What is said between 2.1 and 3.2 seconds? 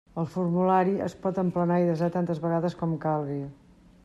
tantes vegades com